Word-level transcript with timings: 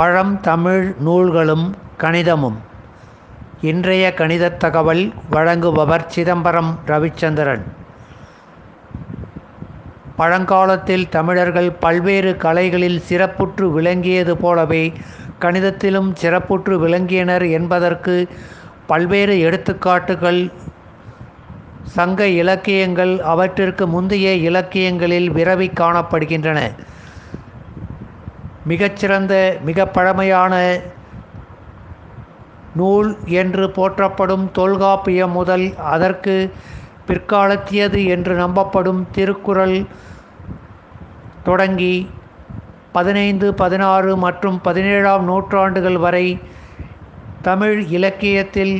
பழந்தமிழ் 0.00 0.94
நூல்களும் 0.98 1.74
கணிதமும். 1.98 2.56
இன்றைய 3.60 4.14
கணிதத் 4.16 4.56
தகவல் 4.56 5.12
வழங்குபவர் 5.32 6.06
சிதம்பரம் 6.06 6.78
ரவிச்சந்திரன். 6.86 7.60
பழங்காலத்தில் 10.16 11.08
தமிழர்கள் 11.08 11.70
பல்வேறு 11.72 12.36
கலைகளில் 12.36 13.02
சிறப்புற்று 13.08 13.72
விளங்கியது 13.72 14.36
போலவே 14.36 14.92
கணிதத்திலும் 15.40 16.10
சிறப்புற்று 16.22 16.76
விளங்கியனர் 16.86 17.50
என்பதற்கு 17.50 18.28
பல்வேறு 18.86 19.36
எடுத்துக்காட்டுகள் 19.40 20.52
சங்க 21.82 22.26
இலக்கியங்கள் 22.26 23.20
அவற்றிற்கு 23.20 23.86
முந்தைய 23.86 24.34
இலக்கியங்களில் 24.34 25.30
விரவி 25.30 25.70
காணப்படுகின்றன. 25.80 26.72
மிகச்சிறந்த 28.64 29.58
மிக 29.64 29.86
பழமையான 29.86 30.54
நூல் 32.74 33.16
என்று 33.26 33.70
போற்றப்படும் 33.70 34.50
தொல்காப்பியம் 34.52 35.32
முதல் 35.32 35.74
அதற்கு 35.84 36.34
பிற்காலத்தியது 37.06 38.04
என்று 38.06 38.34
நம்பப்படும் 38.36 39.06
திருக்குறள் 39.12 39.86
தொடங்கி 41.44 41.94
பதினைந்து 42.92 43.54
பதினாறு 43.54 44.16
மற்றும் 44.16 44.60
பதினேழாம் 44.60 45.24
நூற்றாண்டுகள் 45.24 45.96
வரை 45.96 46.26
தமிழ் 47.42 47.84
இலக்கியத்தில் 47.88 48.74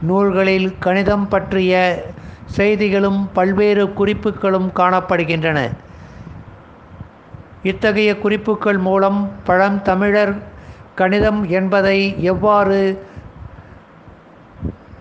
நூல்களில் 0.00 0.78
கணிதம் 0.78 1.28
பற்றிய 1.28 1.74
செய்திகளும் 2.56 3.28
பல்வேறு 3.32 3.84
குறிப்புகளும் 3.92 4.72
காணப்படுகின்றன. 4.74 5.58
இத்தகைய 7.62 8.18
குறிப்புகள் 8.18 8.78
மூலம் 8.78 9.18
பழந்தமிழர் 9.46 10.34
கணிதம் 10.94 11.48
என்பதை 11.50 11.98
எவ்வாறு 12.24 12.78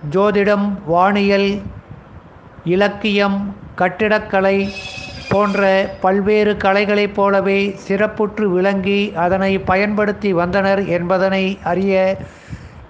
ஜோதிடம் 0.10 0.68
வானியல் 0.86 1.50
இலக்கியம் 2.66 3.40
கட்டிடக்கலை 3.76 4.58
போன்ற 5.30 5.64
பல்வேறு 6.02 6.58
கலைகளைப் 6.58 7.14
போலவே 7.14 7.60
சிறப்புற்று 7.88 8.46
விளங்கி 8.48 9.12
அதனை 9.16 9.60
பயன்படுத்தி 9.64 10.34
வந்தனர் 10.34 10.86
என்பதனை 10.90 11.44
அறிய 11.64 11.96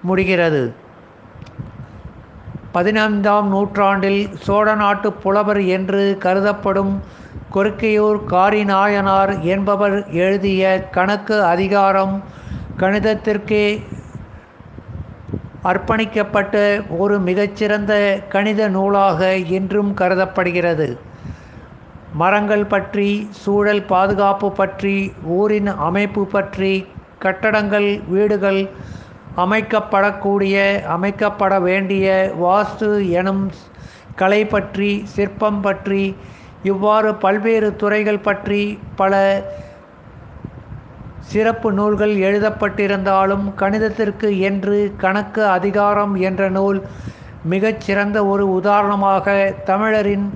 முடிகிறது. 0.02 0.62
பதினைந்தாம் 2.74 3.48
நூற்றாண்டில் 3.48 4.20
சோழ 4.44 4.66
நாட்டு 4.74 5.08
புலவர் 5.22 5.60
என்று 5.76 6.02
கருதப்படும் 6.24 6.92
கொருக்கையூர் 7.54 8.20
காரிநாயனார் 8.32 9.32
என்பவர் 9.54 9.96
எழுதிய 10.24 10.64
கணக்கு 10.96 11.36
அதிகாரம் 11.44 12.14
கணிதத்திற்கே 12.80 13.64
அர்ப்பணிக்கப்பட்ட 15.70 16.54
ஒரு 16.98 17.16
மிகச்சிறந்த 17.20 17.92
கணித 18.34 18.68
நூலாக 18.76 19.30
இன்றும் 19.56 19.92
கருதப்படுகிறது. 19.94 20.88
மரங்கள் 22.22 22.64
பற்றி 22.66 23.08
சூழல் 23.42 23.84
பாதுகாப்பு 23.92 24.48
பற்றி 24.52 24.96
ஊரின் 25.38 25.70
அமைப்பு 25.88 26.22
பற்றி 26.36 26.72
கட்டடங்கள் 27.18 27.90
வீடுகள் 28.14 28.62
அமைக்கப்படக்கூடிய 29.42 30.56
அமைக்கப்பட 30.88 31.54
வேண்டிய 31.60 32.06
வாஸ்து 32.40 32.88
எனும் 33.20 33.44
கலை 34.14 34.42
பற்றி 34.46 34.90
சிற்பம் 35.14 35.60
பற்றி 35.60 36.04
இவ்வாறு 36.62 37.10
பல்வேறு 37.14 37.68
துறைகள் 37.76 38.24
பற்றி 38.28 38.62
பல 38.96 39.20
சிறப்பு 41.28 41.68
நூல்கள் 41.72 42.14
எழுதப்பட்டிருந்தாலும் 42.26 43.44
கணிதத்திற்கு 43.56 44.28
என்று 44.40 44.78
கணக்கு 44.96 45.42
அதிகாரம் 45.56 46.14
என்ற 46.28 46.42
நூல் 46.48 46.78
மிகச்சிறந்த 47.44 48.18
ஒரு 48.26 48.44
உதாரணமாக 48.58 49.34
தமிழரின் 49.64 50.26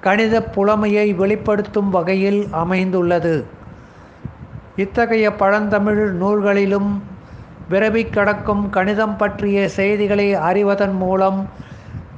கணித 0.00 0.36
புலமையை 0.54 1.06
வெளிப்படுத்தும் 1.14 1.90
வகையில் 1.90 2.40
அமைந்துள்ளது. 2.62 3.36
இத்தகைய 4.76 5.26
பழந்தமிழ் 5.40 6.02
நூல்களிலும் 6.22 6.90
பிறவி 7.68 8.02
கடக்கும் 8.06 8.64
கணிதம் 8.70 9.14
பற்றிய 9.16 9.58
செய்திகளை 9.76 10.26
அறிவதன் 10.48 10.96
மூலம் 11.02 11.38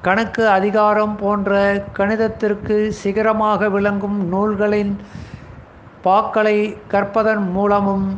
கணக்கு 0.03 0.43
அதிகாரம் 0.49 1.15
போன்ற 1.17 1.53
கணிதத்திற்கு 1.99 2.77
சிகரமாக 3.03 3.69
விளங்கும் 3.69 4.19
நூல்களின் 4.29 4.93
பாக்களை 6.05 6.57
கற்பதன் 6.93 7.47
மூலமும் 7.57 8.09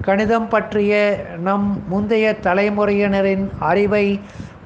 கணிதம் 0.00 0.48
பற்றிய 0.48 0.92
நம் 1.46 1.68
முந்தைய 1.88 2.26
தலைமுறையினரின் 2.46 3.46
அறிவை 3.70 4.06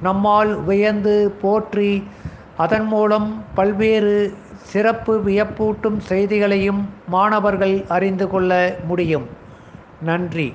நம்மால் 0.07 0.53
வியந்து 0.63 1.15
போற்றி 1.41 1.91
அதன் 2.57 2.87
மூலம் 2.93 3.29
பல்வேறு 3.55 4.15
சிறப்பு 4.71 5.13
வியப்பூட்டும் 5.27 5.99
செய்திகளையும் 6.09 6.81
மாணவர்கள் 7.07 7.77
அறிந்து 7.97 8.25
கொள்ள 8.29 8.51
முடியும். 8.89 9.27
நன்றி. 10.03 10.49